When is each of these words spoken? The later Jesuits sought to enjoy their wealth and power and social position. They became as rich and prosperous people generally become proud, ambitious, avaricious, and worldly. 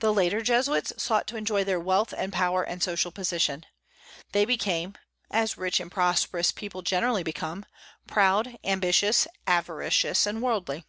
The 0.00 0.12
later 0.12 0.42
Jesuits 0.42 0.92
sought 1.02 1.26
to 1.28 1.36
enjoy 1.38 1.64
their 1.64 1.80
wealth 1.80 2.12
and 2.14 2.30
power 2.30 2.62
and 2.62 2.82
social 2.82 3.10
position. 3.10 3.64
They 4.32 4.44
became 4.44 4.96
as 5.30 5.56
rich 5.56 5.80
and 5.80 5.90
prosperous 5.90 6.52
people 6.52 6.82
generally 6.82 7.22
become 7.22 7.64
proud, 8.06 8.58
ambitious, 8.64 9.26
avaricious, 9.46 10.26
and 10.26 10.42
worldly. 10.42 10.84